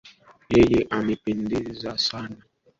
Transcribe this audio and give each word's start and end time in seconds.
Yeye 0.51 0.79
amependeza 0.97 1.89
sana 2.07 2.37